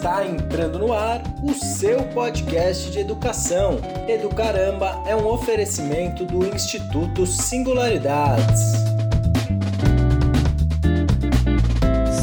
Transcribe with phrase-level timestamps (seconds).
[0.00, 3.78] Está entrando no ar o seu podcast de educação.
[4.08, 8.72] Educaramba é um oferecimento do Instituto Singularidades.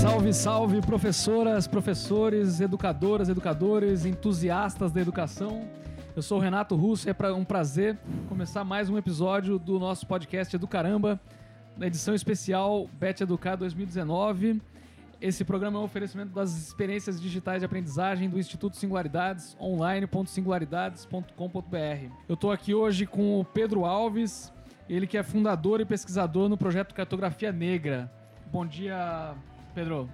[0.02, 5.62] Salve, salve, professoras, professores, educadoras, educadores, entusiastas da educação.
[6.16, 7.96] Eu sou o Renato Russo e é um prazer
[8.28, 11.20] começar mais um episódio do nosso podcast Educaramba,
[11.78, 14.60] na edição especial Bet Educar 2019.
[15.20, 22.12] Esse programa é um oferecimento das experiências digitais de aprendizagem do Instituto Singularidades, online.singularidades.com.br.
[22.30, 24.54] Eu estou aqui hoje com o Pedro Alves,
[24.88, 28.12] ele que é fundador e pesquisador no projeto Cartografia Negra.
[28.52, 29.34] Bom dia,
[29.74, 30.08] Pedro.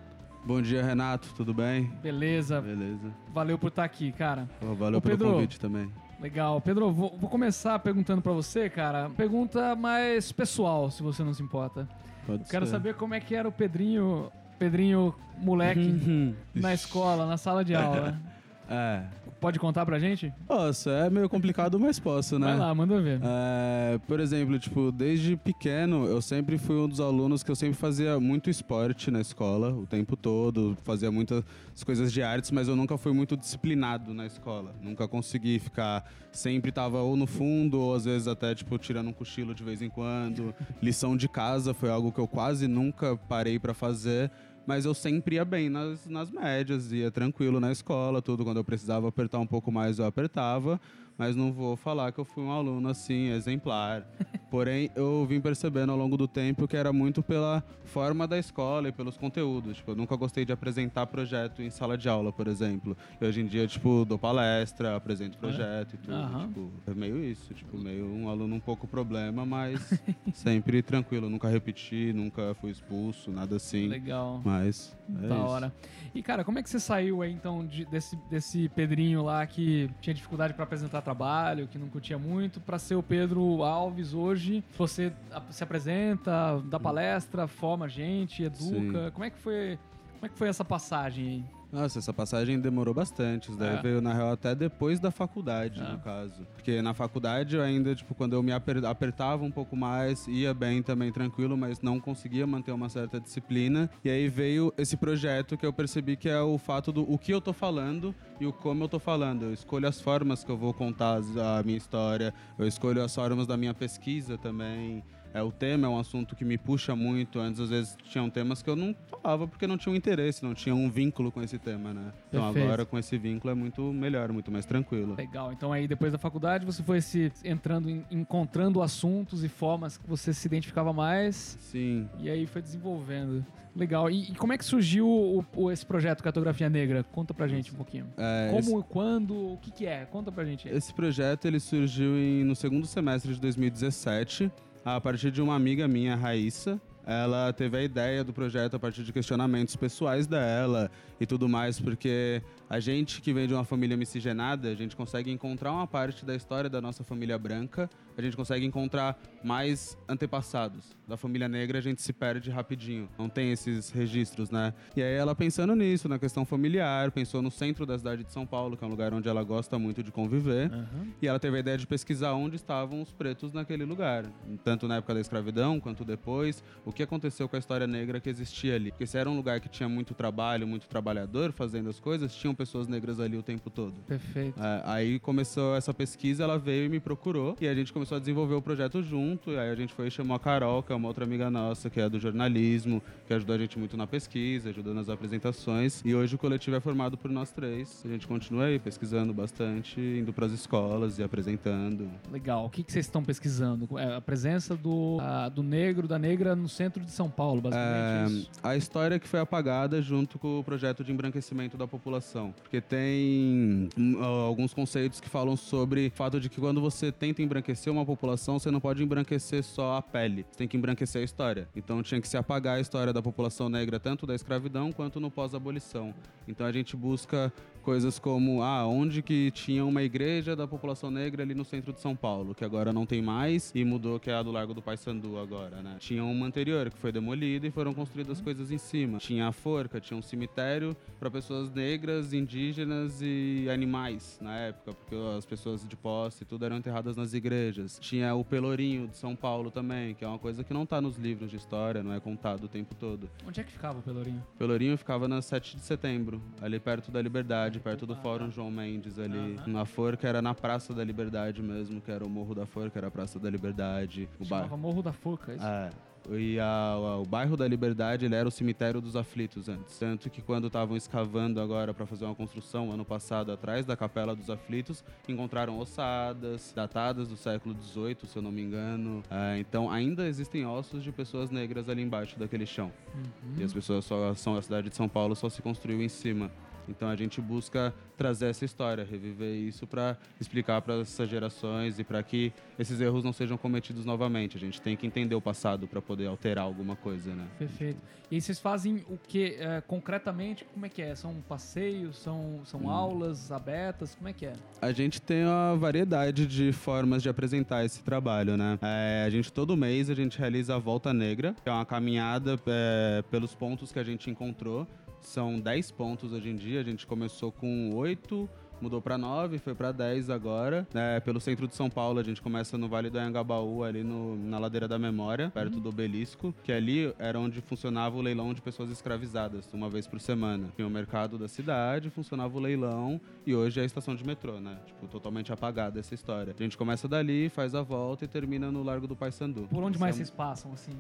[0.45, 1.34] Bom dia, Renato.
[1.35, 1.91] Tudo bem?
[2.01, 2.62] Beleza.
[2.62, 3.12] Beleza.
[3.34, 4.48] Valeu por estar aqui, cara.
[4.62, 5.91] Oh, valeu Ô, pelo Pedro, convite também.
[6.21, 6.62] Legal.
[6.62, 9.09] Pedro, vou, vou começar perguntando para você, cara.
[9.09, 11.90] Pergunta mais pessoal, se você não se importa.
[12.26, 12.71] Pode Quero ser.
[12.71, 14.31] saber como é que era o Pedrinho,
[14.63, 18.18] Pedrinho moleque na escola, na sala de aula.
[18.70, 19.04] É.
[19.41, 20.34] Pode contar pra gente?
[20.49, 22.48] Nossa, é meio complicado, mas posso, né?
[22.48, 23.20] Vai lá, manda ver.
[23.21, 27.76] É, por exemplo, tipo, desde pequeno eu sempre fui um dos alunos que eu sempre
[27.76, 31.43] fazia muito esporte na escola, o tempo todo, fazia muitas
[31.85, 34.73] coisas de artes, mas eu nunca fui muito disciplinado na escola.
[34.82, 39.13] Nunca consegui ficar, sempre tava ou no fundo, ou às vezes até, tipo, tirando um
[39.13, 40.55] cochilo de vez em quando.
[40.82, 44.32] Lição de casa foi algo que eu quase nunca parei pra fazer.
[44.66, 48.44] Mas eu sempre ia bem nas, nas médias, ia tranquilo na escola, tudo.
[48.44, 50.80] Quando eu precisava apertar um pouco mais, eu apertava.
[51.18, 54.08] Mas não vou falar que eu fui um aluno assim, exemplar.
[54.50, 58.90] Porém, eu vim percebendo ao longo do tempo que era muito pela forma da escola
[58.90, 59.78] e pelos conteúdos.
[59.78, 62.96] Tipo, eu nunca gostei de apresentar projeto em sala de aula, por exemplo.
[63.20, 66.14] E hoje em dia, tipo, dou palestra, apresento projeto e tudo.
[66.14, 66.47] Aham.
[66.47, 70.00] Tipo, é meio isso, tipo, meio um aluno um pouco problema, mas
[70.34, 71.30] sempre tranquilo.
[71.30, 73.88] Nunca repeti, nunca fui expulso, nada assim.
[73.88, 74.40] Legal.
[74.44, 75.46] Mas é da isso.
[75.46, 75.73] hora.
[76.16, 79.89] E, cara, como é que você saiu aí, então, de- desse, desse Pedrinho lá que
[80.00, 84.63] tinha dificuldade pra apresentar trabalho, que não curtia muito, pra ser o Pedro Alves hoje?
[84.78, 85.11] Você
[85.50, 89.05] se apresenta, dá palestra, forma gente, educa.
[89.05, 89.11] Sim.
[89.11, 89.79] Como é que foi...
[90.13, 91.45] Como é que foi essa passagem aí?
[91.73, 93.50] Nossa, essa passagem demorou bastante.
[93.50, 93.81] Isso daí É.
[93.81, 95.91] veio, na real, até depois da faculdade, É.
[95.91, 96.45] no caso.
[96.53, 100.53] Porque na faculdade eu ainda, tipo, quando eu me aper- apertava um pouco mais, ia
[100.53, 103.89] bem também, tranquilo, mas não conseguia manter uma certa disciplina.
[104.06, 107.34] E aí veio esse projeto que eu percebi que é o fato do o que
[107.34, 109.45] eu tô falando e o como eu tô falando.
[109.45, 113.47] Eu escolho as formas que eu vou contar a minha história, eu escolho as formas
[113.47, 115.03] da minha pesquisa também.
[115.33, 117.39] É, o tema é um assunto que me puxa muito.
[117.39, 120.53] Antes, às vezes, tinham temas que eu não falava porque não tinha um interesse, não
[120.53, 122.13] tinha um vínculo com esse tema, né?
[122.29, 122.66] Então Perfeito.
[122.66, 125.16] agora, com esse vínculo, é muito melhor, muito mais tranquilo.
[125.16, 125.51] Legal.
[125.51, 130.07] Então aí, depois da faculdade, você foi se entrando, em- encontrando assuntos e formas que
[130.07, 132.07] você se identificava mais Sim.
[132.19, 133.43] e aí foi desenvolvendo.
[133.75, 134.07] Legal.
[134.11, 137.03] E, e como é que surgiu o- o- esse projeto Cartografia Negra?
[137.03, 138.05] Conta pra gente um pouquinho.
[138.17, 140.05] É, Como, quando, o que que é?
[140.05, 140.67] Conta pra gente.
[140.69, 144.51] Esse projeto ele surgiu em- no segundo semestre de 2017,
[144.85, 146.79] a partir de uma amiga minha, Raíssa.
[147.05, 150.89] Ela teve a ideia do projeto a partir de questionamentos pessoais dela
[151.19, 155.29] e tudo mais, porque a gente que vem de uma família miscigenada, a gente consegue
[155.29, 157.89] encontrar uma parte da história da nossa família branca,
[158.22, 160.96] a gente consegue encontrar mais antepassados.
[161.07, 164.74] Da família negra a gente se perde rapidinho, não tem esses registros, né?
[164.96, 168.46] E aí ela pensando nisso, na questão familiar, pensou no centro da cidade de São
[168.46, 170.72] Paulo, que é um lugar onde ela gosta muito de conviver.
[170.72, 171.07] Aham.
[171.22, 174.25] E ela teve a ideia de pesquisar onde estavam os pretos naquele lugar,
[174.63, 178.29] tanto na época da escravidão quanto depois, o que aconteceu com a história negra que
[178.29, 178.91] existia ali.
[178.91, 182.56] Porque se era um lugar que tinha muito trabalho, muito trabalhador fazendo as coisas, tinham
[182.56, 183.94] pessoas negras ali o tempo todo.
[184.07, 184.59] Perfeito.
[184.59, 188.19] É, aí começou essa pesquisa, ela veio e me procurou, e a gente começou a
[188.19, 190.96] desenvolver o projeto junto, e aí a gente foi e chamou a Carol, que é
[190.96, 194.69] uma outra amiga nossa, que é do jornalismo, que ajudou a gente muito na pesquisa,
[194.69, 198.02] ajudou nas apresentações, e hoje o coletivo é formado por nós três.
[198.03, 202.09] A gente continua aí pesquisando bastante, indo pras escolas e apresentando.
[202.31, 202.66] Legal.
[202.66, 203.88] O que, que vocês estão pesquisando?
[204.00, 207.94] É a presença do, a- do negro, da negra no centro de São Paulo, basicamente
[207.94, 208.49] É, isso.
[208.64, 212.53] a história que foi apagada junto com o projeto de embranquecimento da população.
[212.64, 217.41] Porque tem hum, alguns conceitos que falam sobre o fato de que quando você tenta
[217.41, 220.45] embranquecer uma população, você não pode embranquecer só a pele.
[220.49, 221.69] Você tem que embranquecer a história.
[221.75, 225.31] Então tinha que se apagar a história da população negra, tanto da escravidão quanto no
[225.31, 226.13] pós-abolição.
[226.47, 227.51] Então a gente busca
[227.84, 232.00] coisas como, ah, onde que tinha uma igreja da população negra ali no centro de
[232.00, 234.82] São Paulo, que agora não tem mais e mudou, que é a do Largo do
[234.82, 235.97] Paissandu agora, né?
[236.00, 239.18] Tinha uma anterior que foi demolida e foram construídas coisas em cima.
[239.20, 245.16] Tinha a forca, tinha um cemitério para pessoas negras, indígenas e animais na época, porque
[245.38, 247.97] as pessoas de posse tudo eram enterradas nas igrejas.
[248.00, 251.18] Tinha o Pelourinho de São Paulo também, que é uma coisa que não tá nos
[251.18, 253.30] livros de história, não é contado o tempo todo.
[253.46, 254.44] Onde é que ficava o Pelourinho?
[254.58, 259.18] Pelourinho ficava na 7 de setembro, ali perto da Liberdade, perto do Fórum João Mendes
[259.20, 259.60] ali.
[259.68, 263.08] Na Forca era na Praça da Liberdade mesmo, que era o Morro da Forca, era
[263.08, 264.28] a Praça da Liberdade.
[264.40, 264.78] O Chamava bairro.
[264.81, 265.66] Morro da Forca, é isso?
[265.66, 265.90] É.
[266.31, 270.00] E a- a- o bairro da Liberdade ele era o cemitério dos aflitos antes.
[270.00, 274.34] Tanto que quando estavam escavando agora para fazer uma construção ano passado atrás da Capela
[274.34, 279.22] dos Aflitos, encontraram ossadas datadas do século XVIII, se eu não me engano.
[279.30, 282.90] É, então ainda existem ossos de pessoas negras ali embaixo daquele chão.
[283.14, 283.56] Uhum.
[283.60, 286.50] E as pessoas só são a cidade de São Paulo só se construiu em cima.
[286.88, 292.04] Então a gente busca trazer essa história, reviver isso para explicar para essas gerações e
[292.04, 294.58] para que esses erros não sejam cometidos novamente.
[294.58, 297.46] A gente tem que entender o passado para poder alterar alguma coisa, né?
[297.58, 298.00] Perfeito.
[298.32, 299.58] E vocês fazem o que
[299.88, 300.66] concretamente?
[300.74, 301.14] Como é que é?
[301.16, 302.18] São passeios?
[302.18, 302.90] São, são Hum.
[302.90, 304.16] aulas abertas?
[304.16, 304.54] Como é que é?
[304.82, 308.78] A gente tem uma variedade de formas de apresentar esse trabalho, né?
[308.82, 312.60] É, a gente todo mês a gente realiza a Volta Negra, que é uma caminhada
[312.66, 314.88] é, pelos pontos que a gente encontrou.
[315.24, 316.80] São 10 pontos hoje em dia.
[316.80, 318.50] A gente começou com 8,
[318.81, 320.86] mudou para 9, foi para 10 agora.
[320.94, 324.36] É, pelo centro de São Paulo, a gente começa no Vale do Anhangabaú, ali no-
[324.36, 328.62] na Ladeira da Memória, perto do Obelisco, que ali era onde funcionava o leilão de
[328.62, 330.68] pessoas escravizadas, uma vez por semana.
[330.75, 334.60] Tinha o mercado da cidade, funcionava o leilão, e hoje é a estação de metrô,
[334.60, 334.78] né?
[334.86, 336.54] Tipo, totalmente apagada essa história.
[336.60, 339.68] A gente começa dali, faz a volta e termina no Largo do Paissandu.
[339.70, 340.92] Por onde mais é- vocês passam, assim?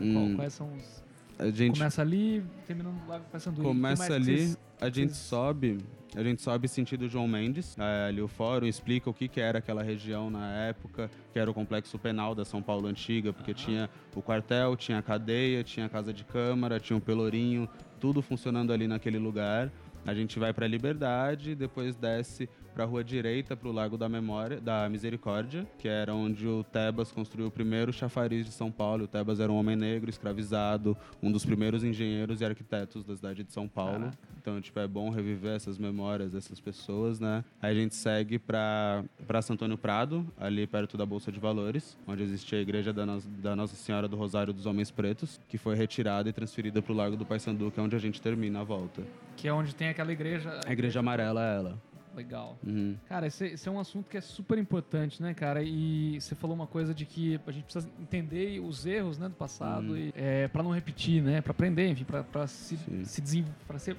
[0.00, 0.12] Hum.
[0.12, 1.06] qual- quais são os...
[1.38, 3.58] A gente Começa ali, termina no Lago Paissandu.
[3.58, 5.78] E o que começa ali, vocês- a gente sobe,
[6.16, 9.58] a gente sobe sentido João Mendes, é, ali o fórum explica o que, que era
[9.58, 13.88] aquela região na época, que era o complexo penal da São Paulo antiga, porque tinha
[14.16, 17.68] o quartel, tinha a cadeia, tinha a casa de câmara, tinha o pelourinho,
[18.00, 19.70] tudo funcionando ali naquele lugar.
[20.06, 24.08] A gente vai para Liberdade, depois desce para a rua direita, para o Lago da
[24.08, 29.04] Memória, da Misericórdia, que era onde o Tebas construiu o primeiro chafariz de São Paulo.
[29.04, 33.42] O Tebas era um homem negro, escravizado, um dos primeiros engenheiros e arquitetos da cidade
[33.42, 33.92] de São Paulo.
[34.00, 34.18] Caraca.
[34.40, 37.44] Então, tipo, é bom reviver essas memórias dessas pessoas, né?
[37.60, 42.22] Aí a gente segue para Praça Antônio Prado, ali perto da Bolsa de Valores, onde
[42.22, 45.74] existia a igreja da, Nos- da Nossa Senhora do Rosário dos Homens Pretos, que foi
[45.74, 48.64] retirada e transferida para o Largo do Paissandu, que é onde a gente termina a
[48.64, 49.02] volta.
[49.36, 50.60] Que é onde tem aquela igreja...
[50.66, 51.78] A igreja amarela é ela.
[52.18, 52.58] Legal.
[52.66, 52.96] Uhum.
[53.08, 55.62] Cara, esse, esse é um assunto que é super importante, né, cara?
[55.62, 59.34] E você falou uma coisa de que a gente precisa entender os erros, né, do
[59.36, 60.10] passado Uhum.
[60.16, 63.04] é, para não repetir, né, para aprender, enfim, para se, Sim.
[63.04, 63.44] se desen...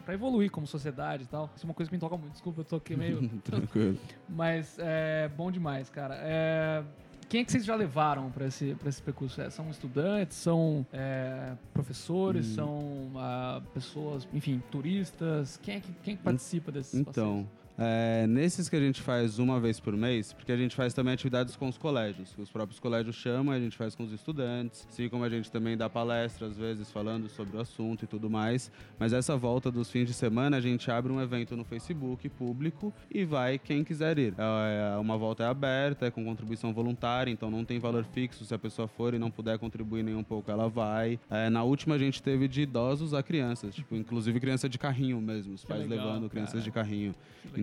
[0.05, 1.49] para evoluir como sociedade e tal.
[1.55, 2.33] Isso é uma coisa que me toca muito.
[2.33, 3.97] Desculpa, eu tô aqui meio, Tranquilo.
[4.27, 6.15] mas é bom demais, cara.
[6.21, 6.83] É,
[7.29, 9.39] Quem é que vocês já levaram para esse, pra esse percurso?
[9.39, 12.55] É, são estudantes, são é, professores, Hum.
[12.55, 15.57] são ah, pessoas, enfim, turistas?
[15.61, 17.47] Quem é que, quem é que participa desses Então,
[17.79, 21.13] é, nesses que a gente faz uma vez por mês, porque a gente faz também
[21.13, 24.85] atividades com os colégios, que os próprios colégios chamam, a gente faz com os estudantes,
[24.89, 28.29] assim como a gente também dá palestra às vezes falando sobre o assunto e tudo
[28.29, 28.69] mais.
[28.97, 32.93] Mas essa volta dos fins de semana a gente abre um evento no Facebook público
[33.09, 34.33] e vai quem quiser ir.
[34.37, 38.43] É, uma volta é aberta, é com contribuição voluntária, então não tem valor fixo.
[38.43, 41.19] Se a pessoa for e não puder contribuir nem um pouco, ela vai.
[41.29, 45.21] É, na última a gente teve de idosos a crianças, tipo, inclusive criança de carrinho
[45.21, 46.63] mesmo, os Que pais legal, levando crianças cara.
[46.63, 47.15] de carrinho.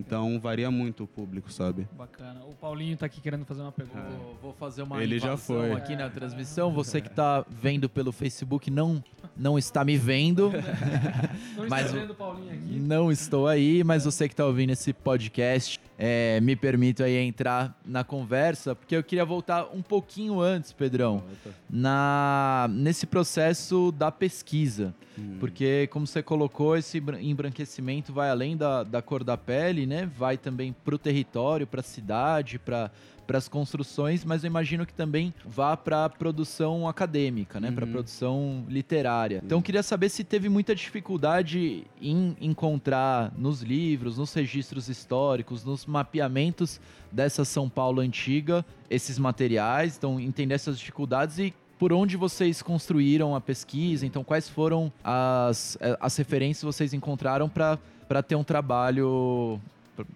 [0.07, 1.85] Então varia muito o público, sabe?
[1.97, 2.39] Bacana.
[2.45, 3.99] O Paulinho tá aqui querendo fazer uma pergunta.
[3.99, 5.73] Vou, vou fazer uma Ele já foi.
[5.73, 6.71] aqui na transmissão.
[6.71, 9.03] Você que tá vendo pelo Facebook não,
[9.35, 10.49] não está me vendo.
[11.57, 12.79] Não Mas está o- vendo o Paulinho aqui.
[12.79, 17.75] Não estou aí, mas você que está ouvindo esse podcast, é, me permito aí entrar
[17.83, 21.23] na conversa, porque eu queria voltar um pouquinho antes, Pedrão,
[21.69, 24.93] na nesse processo da pesquisa.
[25.39, 30.07] Porque, como você colocou, esse embran- embranquecimento vai além da, da cor da pele, né?
[30.15, 32.91] Vai também para o território, para a cidade, para
[33.27, 37.69] para as construções, mas eu imagino que também vá para a produção acadêmica, né?
[37.69, 37.91] Para Uhum.
[37.91, 39.41] produção literária.
[39.45, 45.63] Então, eu queria saber se teve muita dificuldade em encontrar nos livros, nos registros históricos,
[45.65, 46.79] nos mapeamentos
[47.11, 49.97] dessa São Paulo antiga esses materiais.
[49.97, 55.77] Então, entender essas dificuldades e por onde vocês construíram a pesquisa, então quais foram as,
[55.79, 59.59] eh, as referências que vocês encontraram para ter um trabalho,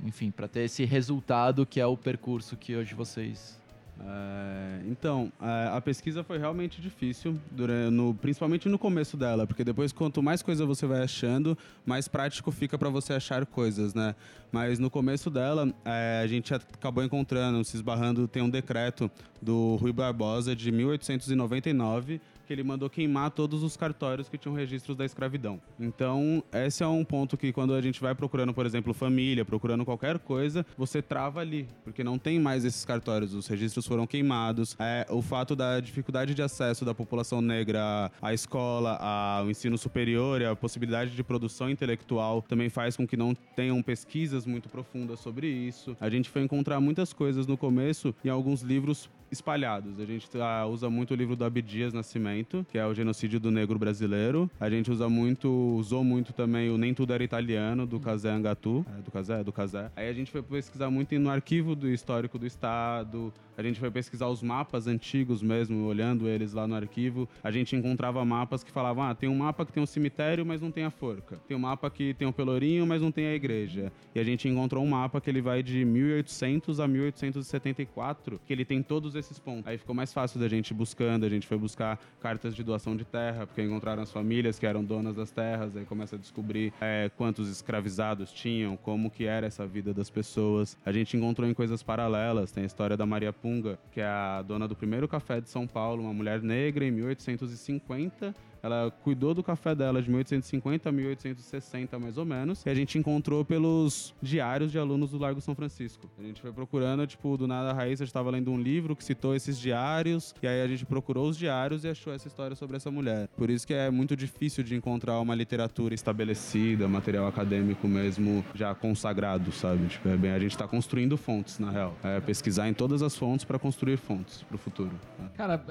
[0.04, 3.60] enfim, para ter esse resultado que é o percurso que hoje vocês
[4.04, 9.64] É, então, a, a pesquisa foi realmente difícil, durante, no, principalmente no começo dela, porque
[9.64, 14.16] depois, quanto mais coisa você vai achando, mais prático fica para você achar coisas, né?
[14.52, 19.10] Mas no começo dela, é, a gente acabou encontrando, se esbarrando, tem um decreto
[19.42, 24.98] do Rui Barbosa de 1899 que ele mandou queimar todos os cartórios que tinham registros
[24.98, 25.62] da escravidão.
[25.80, 29.86] Então, esse é um ponto que quando a gente vai procurando, por exemplo, família, procurando
[29.86, 34.76] qualquer coisa, você trava ali, porque não tem mais esses cartórios, os registros foram queimados.
[34.78, 40.42] É, o fato da dificuldade de acesso da população negra à escola, ao ensino superior
[40.42, 45.20] e a possibilidade de produção intelectual também faz com que não tenham pesquisas muito profundas
[45.20, 45.96] sobre isso.
[46.00, 50.00] A gente foi encontrar muitas coisas no começo em alguns livros espalhados.
[50.00, 53.50] A gente uh, usa muito o livro do Abdias Nascimento, que é o genocídio do
[53.50, 54.50] negro brasileiro.
[54.60, 58.86] A gente usa muito, usou muito também o Nem Tudo Era Italiano, do Casé Angatu.
[58.98, 59.44] É, do Casé?
[59.44, 59.92] Do Casé.
[59.96, 63.92] Aí a gente foi pesquisar muito no arquivo do histórico do Estado, a gente foi
[63.92, 67.30] pesquisar os mapas antigos mesmo, olhando eles lá no arquivo.
[67.44, 70.62] A gente encontrava mapas que falavam: ah, tem um mapa que tem um cemitério, mas
[70.62, 71.40] não tem a forca.
[71.48, 73.92] Tem um mapa que tem o um pelourinho, mas não tem a igreja.
[74.16, 78.66] E a gente encontrou um mapa que ele vai de 1800 a 1874, que ele
[78.66, 79.68] tem todos esses pontos.
[79.68, 81.26] Aí ficou mais fácil da gente buscando.
[81.26, 84.84] A gente foi buscar cartas de doação de terra, porque encontraram as famílias que eram
[84.84, 85.76] donas das terras.
[85.76, 90.78] Aí começa a descobrir é, quantos escravizados tinham, como que era essa vida das pessoas.
[90.86, 92.52] A gente encontrou em coisas paralelas.
[92.52, 93.52] Tem a história da Maria Pum
[93.92, 98.34] que é a dona do primeiro café de São Paulo, uma mulher negra em 1850
[98.64, 102.64] ela cuidou do café dela de 1850 a 1860, mais ou menos.
[102.66, 106.10] E a gente encontrou pelos diários de alunos do Largo São Francisco.
[106.20, 109.36] A gente foi procurando, tipo, do nada a Raíssa estava lendo um livro que citou
[109.36, 110.36] esses diários.
[110.42, 113.28] E aí a gente procurou os diários e achou essa história sobre essa mulher.
[113.36, 118.76] Por isso que é muito difícil de encontrar uma literatura estabelecida, material acadêmico mesmo já
[118.76, 119.88] consagrado, sabe?
[119.88, 121.96] Tipo, é bem, a gente está construindo fontes, na real.
[122.04, 124.92] É pesquisar em todas as fontes para construir fontes para o futuro.
[125.18, 125.30] Né?
[125.36, 125.64] Cara,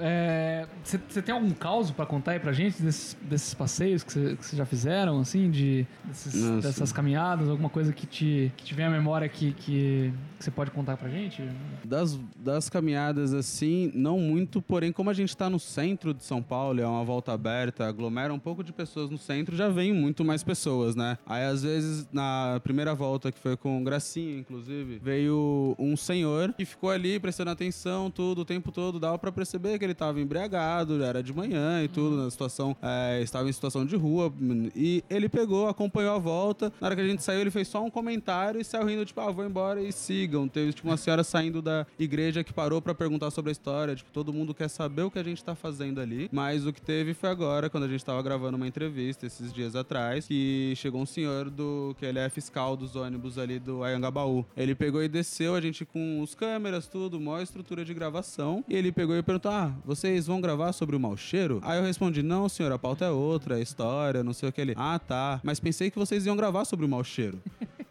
[0.83, 1.21] você é...
[1.21, 2.80] tem algum caos para contar aí pra gente?
[2.81, 8.05] Desses, desses passeios que vocês já fizeram, assim, de, desses, dessas caminhadas, alguma coisa que
[8.05, 11.43] te, que te vem à memória que, que, que você pode contar pra gente?
[11.83, 16.41] Das, das caminhadas, assim, não muito, porém, como a gente tá no centro de São
[16.41, 20.23] Paulo, é uma volta aberta, aglomera um pouco de pessoas no centro, já vem muito
[20.23, 21.17] mais pessoas, né?
[21.25, 26.65] Aí, às vezes, na primeira volta, que foi com Gracinha, inclusive, veio um senhor que
[26.65, 31.03] ficou ali prestando atenção, tudo, o tempo todo, dava pra perceber que ele tava embriagado,
[31.03, 34.33] era de manhã e tudo, na situação, é, estava em situação de rua,
[34.75, 37.83] e ele pegou, acompanhou a volta, na hora que a gente saiu, ele fez só
[37.83, 40.47] um comentário e saiu rindo, tipo, ah, vou embora e siga sigam.
[40.47, 43.95] Teve tipo, uma senhora saindo da igreja que parou para perguntar sobre a história.
[43.95, 46.29] Tipo, todo mundo quer saber o que a gente tá fazendo ali.
[46.31, 49.75] Mas o que teve foi agora, quando a gente tava gravando uma entrevista esses dias
[49.75, 51.95] atrás, que chegou um senhor do.
[51.97, 54.45] que ele é fiscal dos ônibus ali do Ayangabaú.
[54.55, 58.63] Ele pegou e desceu, a gente com os câmeras, tudo, maior estrutura de gravação.
[58.67, 61.59] E ele pegou e perguntou: Ah, vocês vão gravar sobre o mau cheiro?
[61.63, 64.61] Aí eu respondi: Não, senhor, a pauta é outra, é história, não sei o que
[64.61, 64.73] ele.
[64.75, 65.39] Ah, tá.
[65.43, 67.39] Mas pensei que vocês iam gravar sobre o mau cheiro.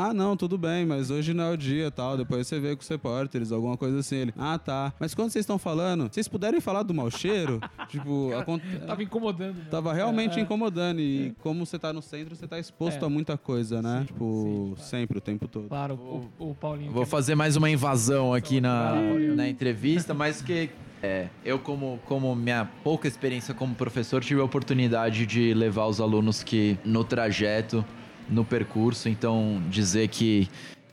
[0.00, 2.16] Ah, não, tudo bem, mas hoje não é o dia tal.
[2.16, 4.14] Depois você vê com os repórteres, alguma coisa assim.
[4.14, 4.92] Ele, ah, tá.
[5.00, 7.60] Mas quando vocês estão falando, vocês puderem falar do mau cheiro?
[7.90, 8.62] tipo, Cara, cont...
[8.86, 9.56] tava incomodando.
[9.56, 9.66] Né?
[9.68, 11.00] Tava realmente é, incomodando.
[11.00, 11.42] E é.
[11.42, 13.06] como você tá no centro, você tá exposto é.
[13.06, 14.02] a muita coisa, né?
[14.02, 14.88] Sim, tipo, sim, claro.
[14.88, 15.68] sempre, o tempo todo.
[15.68, 16.92] Claro, o, o Paulinho.
[16.92, 18.94] Vou fazer mais uma invasão aqui na,
[19.34, 20.70] na entrevista, mas que
[21.02, 26.00] é, eu como, como minha pouca experiência como professor, tive a oportunidade de levar os
[26.00, 27.84] alunos que no trajeto
[28.28, 29.08] no percurso.
[29.08, 30.48] Então, dizer que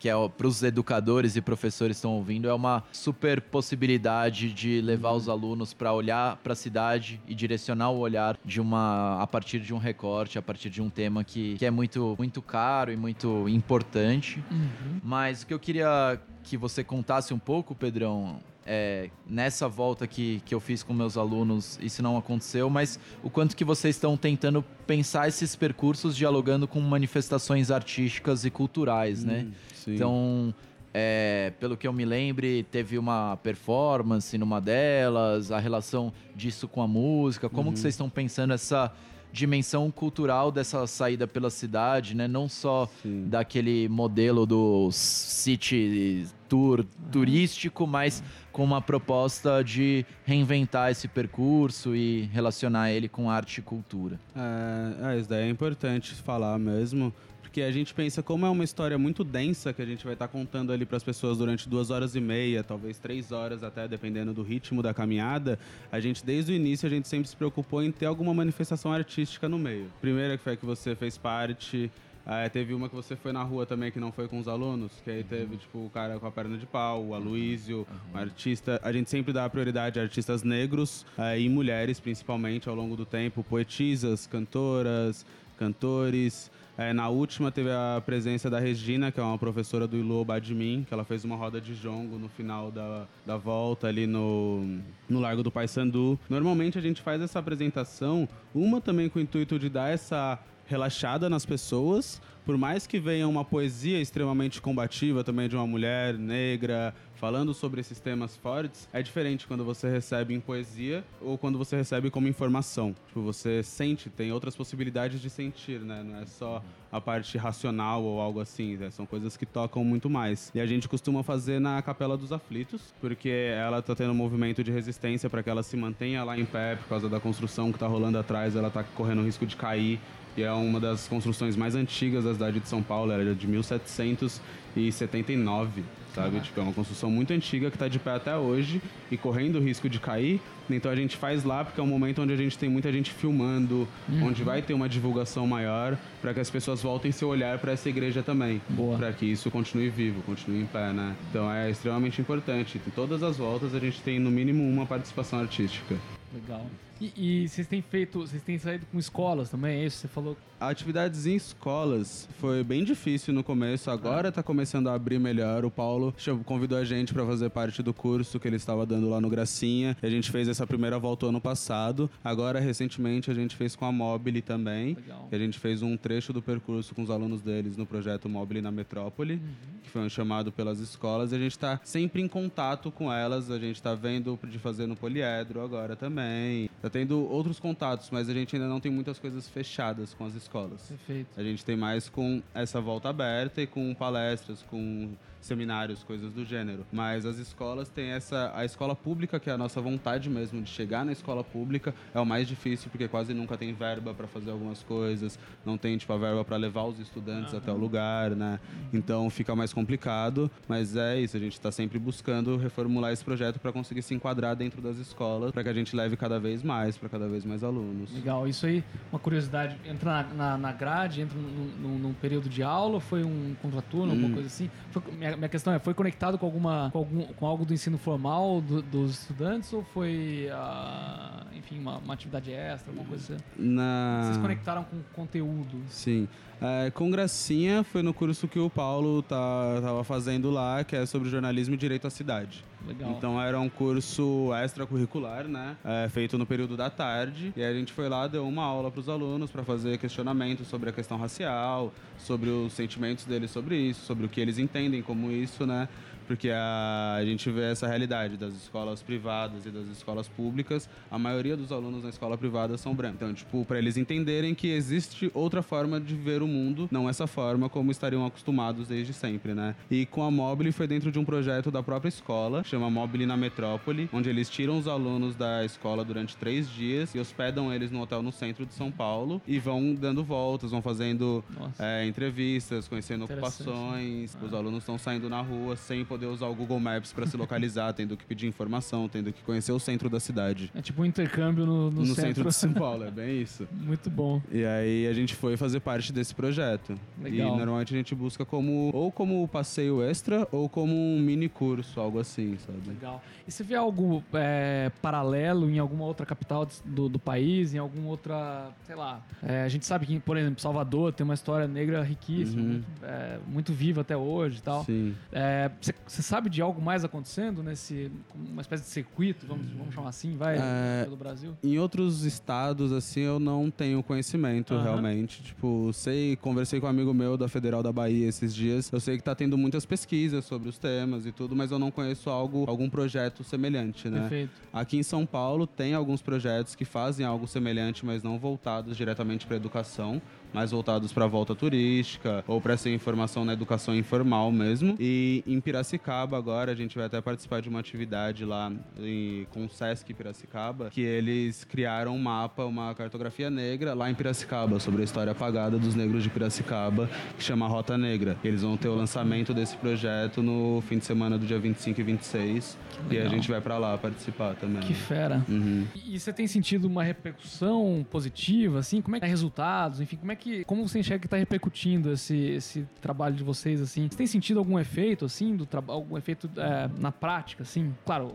[0.05, 4.79] que é para os educadores e professores que estão ouvindo, é uma super possibilidade de
[4.79, 9.25] levar os alunos para olhar para a cidade e direcionar o olhar de uma a
[9.25, 12.91] partir de um recorte, a partir de um tema que, que é muito muito caro
[12.91, 14.43] e muito importante.
[14.51, 14.99] Uhum.
[15.03, 20.41] Mas o que eu queria que você contasse um pouco, Pedrão, é, nessa volta que,
[20.43, 24.17] que eu fiz com meus alunos, isso não aconteceu, mas o quanto que vocês estão
[24.17, 29.47] tentando pensar esses percursos dialogando com manifestações artísticas e culturais, né?
[29.73, 29.93] Sim.
[29.93, 30.55] Então,
[30.93, 36.81] é, pelo que eu me lembre, teve uma performance numa delas, a relação disso com
[36.81, 37.47] a música.
[37.49, 37.73] Como uhum.
[37.73, 38.91] que vocês estão pensando essa
[39.35, 42.25] dimensão cultural dessa saída pela cidade, né?
[42.25, 43.25] Não só Sim.
[43.27, 52.21] daquele modelo do city tour turístico, mas com uma proposta de reinventar esse percurso e
[52.31, 54.17] relacionar ele com arte e cultura.
[54.33, 57.13] É, é isso daí é importante falar mesmo,
[57.55, 60.27] porque a gente pensa como é uma história muito densa que a gente vai estar
[60.27, 63.87] tá contando ali para as pessoas durante duas horas e meia, talvez três horas até,
[63.87, 65.57] dependendo do ritmo da caminhada.
[65.89, 69.47] A gente, desde o início, a gente sempre se preocupou em ter alguma manifestação artística
[69.47, 69.89] no meio.
[70.01, 71.89] Primeira que foi que você fez parte,
[72.27, 74.91] É, teve uma que você foi na rua também que não foi com os alunos,
[75.03, 78.81] que aí teve, tipo, o cara com a perna de pau, o Aloísio, um artista.
[78.83, 83.05] A gente sempre dá prioridade a artistas negros é, e mulheres, principalmente, ao longo do
[83.05, 85.23] tempo, poetisas, cantoras,
[85.55, 86.51] cantores.
[86.77, 90.83] É, na última teve a presença da Regina, que é uma professora do Ilo Badmin,
[90.87, 95.21] que ela fez uma roda de jongo no final da, da volta ali no, no
[95.21, 96.19] Largo do Paissandu.
[96.29, 101.29] Normalmente a gente faz essa apresentação, uma também com o intuito de dar essa relaxada
[101.29, 106.93] nas pessoas, por mais que venha uma poesia extremamente combativa também de uma mulher negra,
[107.15, 111.75] falando sobre esses temas fortes, é diferente quando você recebe em poesia ou quando você
[111.75, 112.95] recebe como informação.
[113.07, 116.03] Tipo, você sente, tem outras possibilidades de sentir, né?
[116.03, 118.89] Não é só a parte racional ou algo assim, né?
[118.89, 120.49] são coisas que tocam muito mais.
[120.55, 124.63] E a gente costuma fazer na Capela dos Aflitos, porque ela tá tendo um movimento
[124.63, 127.79] de resistência para que ela se mantenha lá em pé por causa da construção que
[127.79, 129.99] tá rolando atrás, ela tá correndo o risco de cair
[130.37, 135.81] e é uma das construções mais antigas da cidade de São Paulo, era de 1779,
[136.15, 136.39] sabe?
[136.39, 138.81] Tipo, é uma construção muito antiga que está de pé até hoje
[139.11, 140.39] e correndo o risco de cair.
[140.69, 143.11] Então a gente faz lá porque é um momento onde a gente tem muita gente
[143.11, 144.27] filmando, Uhum.
[144.27, 147.87] onde vai ter uma divulgação maior para que as pessoas voltem seu olhar para essa
[147.89, 148.61] igreja também,
[148.97, 151.15] para que isso continue vivo, continue em pé, né?
[151.29, 152.79] Então é extremamente importante.
[152.85, 155.95] Em todas as voltas a gente tem no mínimo uma participação artística.
[156.33, 156.65] Legal.
[156.99, 159.97] E, e vocês têm feito, vocês têm saído com escolas também, é isso?
[159.97, 160.37] Você falou.
[160.57, 165.65] Atividades em escolas foi bem difícil no começo, agora tá começando a abrir melhor.
[165.65, 169.19] O Paulo convidou a gente para fazer parte do curso que ele estava dando lá
[169.19, 169.97] no Gracinha.
[170.01, 172.09] A gente fez essa primeira volta ano passado.
[172.23, 174.93] Agora, recentemente, a gente fez com a Mobile também.
[174.95, 175.27] Legal.
[175.29, 178.71] A gente fez um trecho do percurso com os alunos deles no projeto Mobile na
[178.71, 179.41] Metrópole,
[179.83, 181.33] que foi um chamado pelas escolas.
[181.33, 183.51] E a gente está sempre em contato com elas.
[183.51, 186.69] A gente está vendo de fazer no Poliedro agora também.
[186.85, 190.35] Tá tendo outros contatos, mas a gente ainda não tem muitas coisas fechadas com as
[190.35, 190.83] escolas.
[190.87, 191.29] Perfeito.
[191.35, 195.09] A gente tem mais com essa volta aberta e com palestras, com
[195.45, 196.85] seminários, coisas do gênero.
[196.91, 198.51] Mas as escolas têm essa.
[198.55, 202.19] A escola pública, que é a nossa vontade mesmo de chegar na escola pública, é
[202.19, 206.11] o mais difícil, porque quase nunca tem verba para fazer algumas coisas, não tem, tipo,
[206.11, 208.59] a verba para levar os estudantes até o lugar, né?
[208.91, 213.59] Então fica mais complicado, mas é isso, a gente está sempre buscando reformular esse projeto
[213.59, 216.74] para conseguir se enquadrar dentro das escolas, para que a gente leve cada vez mais,
[216.99, 218.13] para cada vez mais alunos.
[218.13, 218.47] Legal.
[218.47, 222.61] Isso aí, uma curiosidade, entra na, na, na grade, entra num, num- num período de
[222.63, 224.69] aula, ou foi um contraturno, alguma coisa assim?
[224.91, 227.97] Foi- minha, minha questão é, foi conectado com alguma com, algum, com algo do ensino
[227.97, 233.43] formal do- dos estudantes ou foi, ah, enfim, uma, uma atividade extra, alguma coisa assim?
[233.57, 234.21] Na...
[234.23, 235.77] Vocês conectaram com conteúdo?
[235.89, 236.27] Sim.
[236.61, 241.05] É, com Gracinha foi no curso que o Paulo tá, tava fazendo lá, que é
[241.05, 242.63] sobre jornalismo e direito à cidade.
[242.87, 243.11] Legal.
[243.11, 245.75] Então era um curso extracurricular, né?
[245.83, 247.51] É, feito no período da tarde.
[247.55, 250.89] E a gente foi lá, deu uma aula para os alunos para fazer questionamentos sobre
[250.89, 255.31] a questão racial, sobre os sentimentos deles sobre isso, sobre o que eles entendem como
[255.31, 255.89] isso, né?
[256.27, 260.89] Porque a, a gente vê essa realidade das escolas privadas e das escolas públicas.
[261.09, 263.15] A maioria dos alunos na escola privada são brancos.
[263.15, 267.27] Então, tipo, para eles entenderem que existe outra forma de ver o mundo, não essa
[267.27, 269.75] forma como estariam acostumados desde sempre, né?
[269.89, 273.37] E com a Mobile foi dentro de um projeto da própria escola, chama Mobile na
[273.37, 278.01] Metrópole, onde eles tiram os alunos da escola durante três dias e hospedam eles no
[278.01, 281.43] hotel no centro de São Paulo e vão dando voltas, vão fazendo
[281.79, 283.69] é, entrevistas, conhecendo Interessante.
[283.69, 283.71] Ah.
[283.71, 284.37] ocupações.
[284.41, 287.91] Os alunos estão saindo na rua sem poder usar o Google Maps para se localizar,
[287.93, 290.71] tendo que pedir informação, tendo que conhecer o centro da cidade.
[290.75, 292.21] É tipo um intercâmbio no, no, No, centro.
[292.21, 293.67] centro de São Paulo, é bem isso.
[293.71, 294.41] Muito bom.
[294.51, 296.97] E aí a gente foi fazer parte desse projeto.
[297.21, 297.53] Legal.
[297.53, 301.99] E normalmente a gente busca como ou como passeio extra ou como um mini curso,
[301.99, 302.79] algo assim, sabe?
[302.87, 303.21] Legal.
[303.47, 308.09] E você vê algo é, paralelo em alguma outra capital do, do país, em alguma
[308.09, 309.21] outra, sei lá.
[309.43, 312.67] é, a gente sabe que, por exemplo, Salvador tem uma história negra riquíssima, Uhum.
[312.69, 314.85] muito, é, muito viva até hoje e tal.
[315.31, 315.69] É,
[316.07, 320.35] Você sabe de algo mais acontecendo nesse, uma espécie de circuito, vamos, vamos chamar assim,
[320.37, 321.55] vai, É, pelo Brasil?
[321.63, 324.83] Em outros estados, assim, eu não tenho conhecimento Aham.
[324.83, 325.43] realmente.
[325.43, 328.91] Tipo, sei, conversei com um amigo meu da Federal da Bahia esses dias.
[328.91, 331.91] Eu sei que tá tendo muitas pesquisas sobre os temas e tudo, mas eu não
[331.91, 334.21] conheço algo, algum projeto semelhante, né?
[334.21, 334.51] Perfeito.
[334.71, 339.45] Aqui em São Paulo tem alguns projetos que fazem algo semelhante, mas não voltados diretamente
[339.45, 340.21] para educação,
[340.55, 344.95] mais voltados para a volta turística ou para essa informação na educação informal mesmo.
[344.99, 349.65] E em Piracicaba agora, a gente vai até participar de uma atividade lá em, com
[349.65, 355.01] o Sesc Piracicaba, que eles criaram um mapa, uma cartografia negra lá em Piracicaba, sobre
[355.01, 358.37] a história apagada dos negros de Piracicaba, que chama Rota Negra.
[358.43, 362.03] Eles vão ter o lançamento desse projeto no fim de semana do dia 25 e
[362.03, 362.77] 26.
[363.11, 364.81] E a gente vai pra lá participar também.
[364.81, 365.43] Que fera.
[365.49, 365.85] Uhum.
[365.95, 369.01] E você tem sentido uma repercussão positiva, assim?
[369.01, 369.99] Como é que tá resultados?
[369.99, 370.44] Enfim, como é que.
[370.65, 374.07] Como você enxerga que tá repercutindo esse, esse trabalho de vocês, assim?
[374.09, 377.93] Você tem sentido algum efeito, assim, do trabalho, algum efeito é, na prática, assim?
[378.05, 378.31] Claro,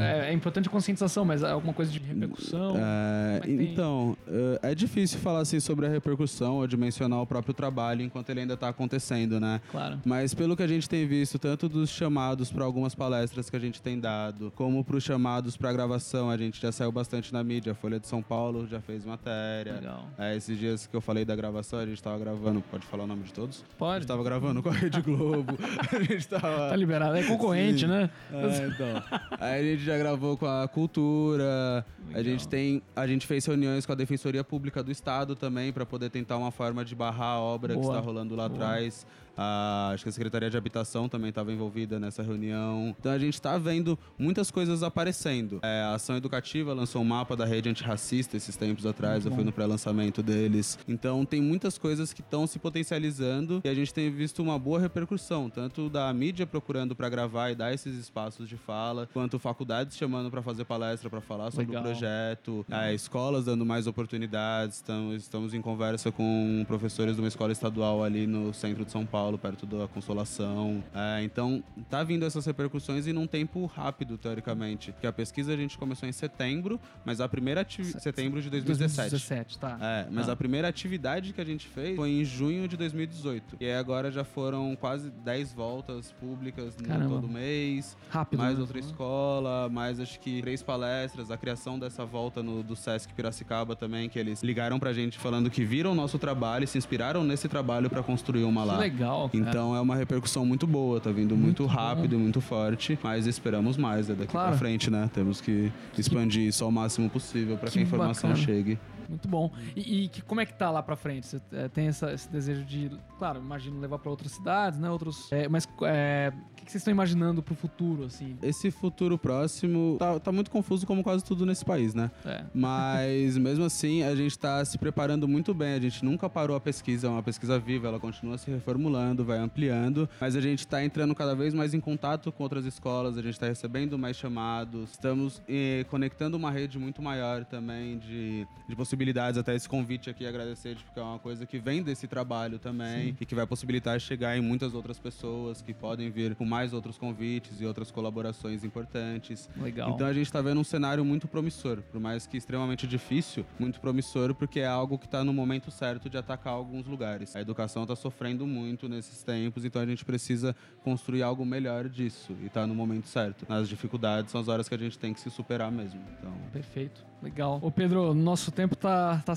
[0.00, 2.74] é, é importante a conscientização, mas alguma coisa de repercussão?
[2.76, 4.16] É, é que então,
[4.62, 8.40] é, é difícil falar assim sobre a repercussão ou dimensionar o próprio trabalho enquanto ele
[8.40, 9.60] ainda está acontecendo, né?
[9.70, 10.00] Claro.
[10.04, 13.60] Mas pelo que a gente tem visto, tanto dos chamados para algumas palestras que a
[13.60, 17.42] gente tem dado, como para os chamados para gravação, a gente já saiu bastante na
[17.42, 17.72] mídia.
[17.72, 19.74] A Folha de São Paulo já fez matéria.
[19.74, 20.08] Legal.
[20.18, 23.06] É, esses dias que eu falei da gravação, a gente estava gravando, pode falar o
[23.08, 23.64] nome de todos?
[23.74, 24.00] A Pode.
[24.00, 25.58] gente tava gravando com a Rede Globo.
[25.92, 26.68] a gente tava.
[26.70, 27.16] Tá liberado.
[27.16, 27.86] É concorrente, Sim.
[27.88, 28.08] né?
[28.32, 29.02] É, então.
[29.40, 31.84] Aí a gente já gravou com a Cultura.
[32.04, 32.22] A Legal.
[32.24, 36.10] gente tem, a gente fez reuniões com a Defensoria Pública do Estado também para poder
[36.10, 37.94] tentar uma forma de barrar a obra que Boa.
[37.94, 39.04] está rolando lá atrás.
[39.36, 42.94] A- acho que a Secretaria de Habitação também estava envolvida nessa reunião.
[42.98, 45.60] Então a gente está vendo muitas coisas aparecendo.
[45.62, 49.24] É, a Ação Educativa lançou um mapa da rede antirracista esses tempos atrás.
[49.24, 50.78] Eu fui no pré-lançamento deles.
[50.88, 54.78] Então tem muitas coisas que estão se potencializando e a gente tem visto uma boa
[54.80, 59.96] repercussão, tanto da mídia procurando para gravar e dar esses espaços de fala, quanto faculdades
[59.96, 61.82] chamando para fazer palestra para falar sobre Legal.
[61.82, 64.76] o projeto, é, escolas dando mais oportunidades.
[64.76, 69.06] Estamos, estamos em conversa com professores de uma escola estadual ali no centro de São
[69.06, 70.82] Paulo, perto da Consolação.
[70.94, 74.92] É, então tá vindo essas repercussões e num tempo rápido, teoricamente.
[74.92, 79.10] Porque a pesquisa a gente começou em setembro, mas a primeira ati- setembro de 2017.
[79.10, 79.78] 2017, tá.
[79.80, 80.32] É, mas Ah.
[80.32, 83.56] a primeira atividade que a gente fez foi em junho de 2018.
[83.60, 87.96] E aí agora já foram quase 10 voltas públicas todo mês.
[88.10, 88.38] Rápido.
[88.38, 88.60] Mais né?
[88.60, 93.74] outra escola, mais acho que três palestras, a criação dessa volta no, do Sesc Piracicaba
[93.76, 97.22] também, que eles ligaram pra gente falando que viram o nosso trabalho e se inspiraram
[97.24, 98.78] nesse trabalho pra construir uma Que lá.
[99.12, 99.48] Legal, cara.
[99.50, 103.26] Então é uma repercussão muito boa, tá vindo muito, Muito rápido e muito forte, mas
[103.26, 104.50] esperamos mais é daqui Claro.
[104.50, 105.08] pra frente, né?
[105.12, 108.46] Temos que expandir isso ao máximo possível pra que, Que a informação bacana.
[108.46, 108.78] chegue.
[109.08, 109.50] Muito bom.
[109.76, 111.26] E, e que- como é que tá lá pra frente?
[111.26, 114.88] Você é, tem essa- esse desejo de, claro, imagino levar pra outras cidades, né?
[114.90, 115.30] Outros.
[115.30, 118.36] é, mas é, que, que vocês estão imaginando pro futuro, assim?
[118.42, 122.10] Esse futuro próximo tá, tá muito confuso como quase tudo nesse país, né?
[122.24, 122.44] É.
[122.54, 125.74] Mas mesmo assim, a gente tá se preparando muito bem.
[125.74, 129.38] A gente nunca parou a pesquisa, é uma pesquisa viva, ela continua se reformulando, vai
[129.38, 130.08] ampliando.
[130.20, 133.38] Mas a gente tá entrando cada vez mais em contato com outras escolas, a gente
[133.38, 139.38] tá recebendo mais chamados, estamos eh, conectando uma rede muito maior também de, de possibilidades.
[139.38, 143.26] Até esse convite aqui, agradecer, porque é uma coisa que vem desse trabalho também e
[143.26, 147.62] que vai possibilitar chegar em muitas outras pessoas que podem vir com mais outros convites
[147.62, 149.48] e outras colaborações importantes.
[149.56, 149.90] Legal.
[149.90, 153.80] Então a gente está vendo um cenário muito promissor, por mais que extremamente difícil, muito
[153.80, 157.34] promissor, porque é algo que está no momento certo de atacar alguns lugares.
[157.34, 162.36] A educação está sofrendo muito nesses tempos, então a gente precisa construir algo melhor disso
[162.42, 163.46] e está no momento certo.
[163.48, 166.00] As dificuldades são as horas que a gente tem que se superar mesmo.
[166.18, 167.58] Então, Perfeito, legal.
[167.62, 169.34] Ô Pedro, nosso tempo tá, tá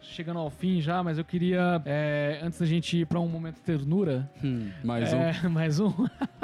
[0.00, 3.56] chegando ao fim já, mas eu queria, é, antes da gente ir pra um momento
[3.56, 4.30] de ternura,
[4.84, 5.16] mais um.
[5.16, 5.92] é, mais um.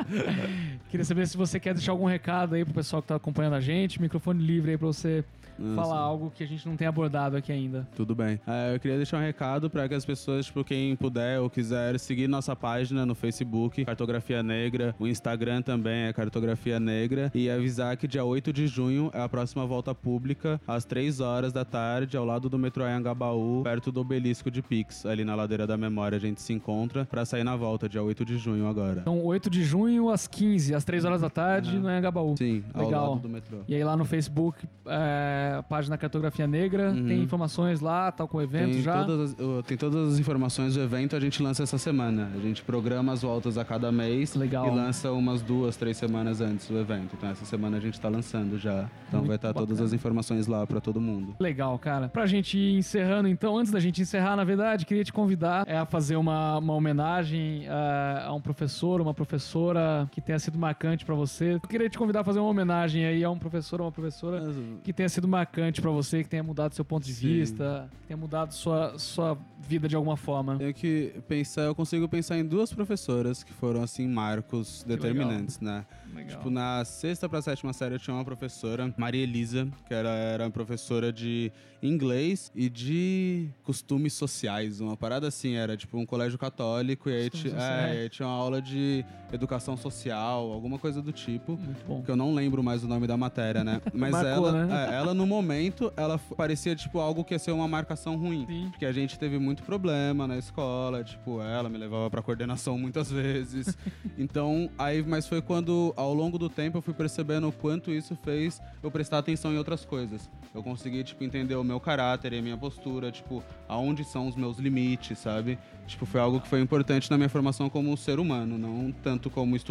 [0.89, 3.61] queria saber se você quer deixar algum recado aí pro pessoal que tá acompanhando a
[3.61, 5.25] gente, microfone livre aí pra você
[5.59, 5.75] Nossa.
[5.75, 7.87] falar algo que a gente não tem abordado aqui ainda.
[7.97, 8.41] Tudo bem.
[8.47, 11.99] É, eu queria deixar um recado para que as pessoas, tipo, quem puder ou quiser,
[11.99, 14.95] seguir nossa página no Facebook, Cartografia Negra.
[14.99, 17.31] O Instagram também é Cartografia Negra.
[17.35, 21.53] E avisar que dia 8 de junho é a próxima volta pública, às 3 horas
[21.53, 25.67] da tarde, ao lado do metrô Anhangabaú, perto do obelisco de Pix, ali na Ladeira
[25.67, 26.17] da Memória.
[26.17, 29.01] A gente se encontra para sair na volta, dia 8 de junho agora.
[29.01, 31.81] Então, 8 de junho, às 15, às 3 horas da tarde, Aham.
[31.81, 32.35] no Anhangabaú.
[32.37, 33.21] Sim, ao Legal.
[33.67, 37.07] E aí lá no Facebook, é, a página Cartografia Negra, Uhum.
[37.07, 39.05] tem informações lá, tal com o evento Tem já.
[39.05, 42.31] todas, as, tem todas as informações do evento, a gente lança essa semana.
[42.35, 44.67] A gente programa as voltas a cada mês Legal.
[44.67, 47.15] e lança umas duas, três semanas antes do evento.
[47.17, 48.89] Então essa semana a gente tá lançando já.
[49.09, 49.87] Então Muito vai estar todas bacana.
[49.87, 51.35] as informações lá para todo mundo.
[51.41, 52.09] Legal, cara.
[52.09, 55.79] Pra gente ir encerrando, então, antes da gente encerrar, na verdade, queria te convidar é,
[55.79, 61.05] a fazer uma, uma homenagem é, a um professor, uma professora que tenha sido marcante
[61.05, 61.55] pra você.
[61.55, 64.43] Eu queria te convidar a fazer uma homenagem aí a um professor ou uma professora
[64.83, 67.29] que tenha sido marcante pra você, que tenha mudado seu ponto de Sim.
[67.29, 70.57] vista, que tenha mudado sua, sua vida de alguma forma?
[70.57, 75.61] Tenho que pensar, eu consigo pensar em duas professoras que foram, assim, marcos Que determinantes,
[75.61, 75.85] né?
[76.15, 76.39] Legal.
[76.39, 80.51] Tipo, na sexta pra sétima série eu tinha uma professora, Maria Elisa, que era, era
[80.51, 87.09] professora de inglês e de costumes sociais, uma parada assim, era tipo um colégio católico
[87.09, 87.55] e aí, sociais.
[87.63, 91.53] é, e aí tinha uma aula de educação social, alguma coisa do tipo.
[91.53, 92.03] Muito bom.
[92.03, 93.81] Que eu não lembro mais o nome da matéria, né?
[93.95, 94.87] Mas Marcou, ela, né?
[94.91, 98.45] é, ela, no momento, ela parecia, tipo, algo que ia ser uma marcação ruim.
[98.47, 98.69] Sim.
[98.71, 103.11] Porque a gente teve muito problema na escola, tipo, ela me levava pra coordenação muitas
[103.11, 103.77] vezes.
[104.19, 108.17] então, aí, mas foi quando, ao longo do tempo, eu fui percebendo o quanto isso
[108.17, 110.29] fez eu prestar atenção em outras coisas.
[110.55, 114.37] Eu consegui, tipo, entender o meu caráter e a minha postura, tipo, aonde são os
[114.37, 115.59] meus limites, sabe?
[115.87, 119.57] Tipo, foi algo que foi importante na minha formação como ser humano, não tanto como
[119.57, 119.68] estudante.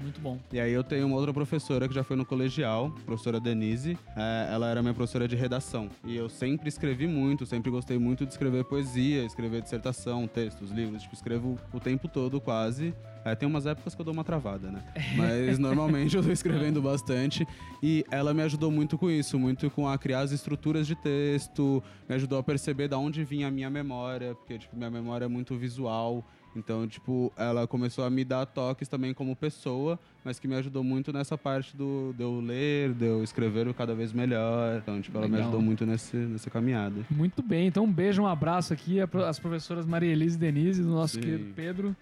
[0.00, 0.38] Muito bom.
[0.52, 3.98] E aí eu tenho uma outra professora que já foi no colegial, professora Denise.
[4.16, 5.88] É, ela era minha professora de redação.
[6.04, 11.02] E eu sempre escrevi muito, sempre gostei muito de escrever poesia, escrever dissertação, textos, livros.
[11.02, 12.94] Tipo, escrevo o tempo todo quase.
[13.24, 14.82] É, tem umas épocas que eu dou uma travada, né?
[15.16, 17.46] Mas normalmente eu tô escrevendo bastante.
[17.82, 21.82] E ela me ajudou muito com isso, muito com a criar as estruturas de texto,
[22.08, 25.28] me ajudou a perceber da onde vinha a minha memória, porque, tipo, minha memória é
[25.28, 26.24] muito visual.
[26.54, 30.84] Então, tipo, ela começou a me dar toques também como pessoa, mas que me ajudou
[30.84, 34.78] muito nessa parte do, de eu ler, de eu escrever cada vez melhor.
[34.82, 37.00] Então, tipo, ela me ajudou muito nesse, nessa caminhada.
[37.10, 40.90] Muito bem, então um beijo, um abraço aqui às professoras Maria Elise e Denise, do
[40.90, 41.20] nosso Sim.
[41.20, 41.96] querido Pedro.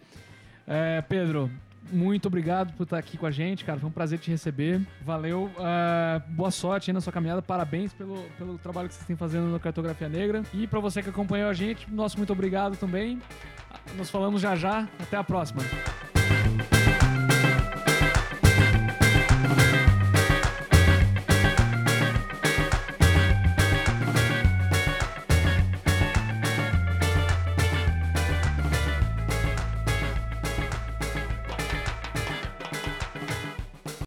[0.67, 1.51] É, Pedro,
[1.93, 3.79] muito obrigado por estar aqui com a gente, cara.
[3.79, 4.81] Foi um prazer te receber.
[5.03, 5.51] Valeu.
[5.59, 7.43] é, boa sorte aí na sua caminhada.
[7.43, 10.43] Parabéns pelo, pelo trabalho que vocês têm fazendo no Cartografia Negra.
[10.53, 13.21] E para você que acompanhou a gente, nosso muito obrigado também.
[13.97, 14.89] Nos falamos já já.
[14.99, 15.63] Até a próxima.